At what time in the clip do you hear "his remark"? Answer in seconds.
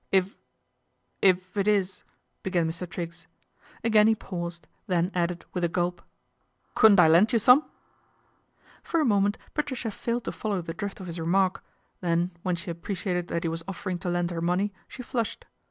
11.05-11.63